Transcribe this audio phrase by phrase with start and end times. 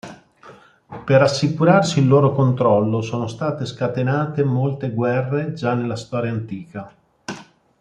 [1.05, 6.91] Per assicurarsi il loro controllo sono state scatenate molte guerre già nella Storia antica.